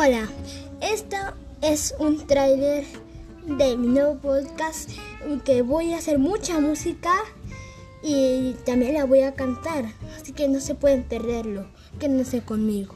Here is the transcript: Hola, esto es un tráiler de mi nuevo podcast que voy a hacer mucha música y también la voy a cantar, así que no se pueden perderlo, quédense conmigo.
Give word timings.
Hola, 0.00 0.28
esto 0.80 1.16
es 1.60 1.92
un 1.98 2.24
tráiler 2.24 2.84
de 3.44 3.76
mi 3.76 3.88
nuevo 3.88 4.14
podcast 4.18 4.90
que 5.44 5.62
voy 5.62 5.92
a 5.92 5.98
hacer 5.98 6.20
mucha 6.20 6.60
música 6.60 7.12
y 8.00 8.52
también 8.64 8.94
la 8.94 9.06
voy 9.06 9.22
a 9.22 9.34
cantar, 9.34 9.86
así 10.16 10.32
que 10.32 10.46
no 10.46 10.60
se 10.60 10.76
pueden 10.76 11.02
perderlo, 11.02 11.66
quédense 11.98 12.42
conmigo. 12.42 12.94